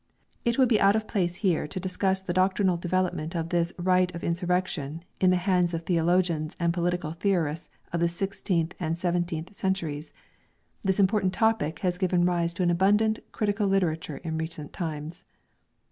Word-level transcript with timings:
It 0.43 0.57
would 0.57 0.67
be 0.67 0.81
out 0.81 0.95
of 0.95 1.07
place 1.07 1.35
here 1.45 1.67
to 1.67 1.79
discuss 1.79 2.23
the 2.23 2.33
doctrinal 2.33 2.75
development 2.75 3.35
of 3.35 3.49
this 3.49 3.71
right 3.77 4.11
of 4.15 4.23
insurrection 4.23 5.03
in 5.19 5.29
the 5.29 5.35
hands 5.35 5.75
of 5.75 5.83
theologians 5.83 6.57
and 6.59 6.73
political 6.73 7.11
theorists 7.11 7.77
of 7.93 7.99
the 7.99 8.09
sixteenth 8.09 8.73
and 8.79 8.97
seventeenth 8.97 9.53
centuries: 9.55 10.11
this 10.83 10.99
important 10.99 11.33
topic 11.33 11.81
has 11.85 11.99
given 11.99 12.25
rise 12.25 12.51
to 12.55 12.63
an 12.63 12.71
abundant 12.71 13.19
critical 13.31 13.67
literature 13.67 14.17
in 14.17 14.39
recent 14.39 14.73
times. 14.73 15.23